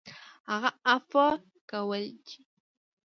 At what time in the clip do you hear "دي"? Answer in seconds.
2.25-2.37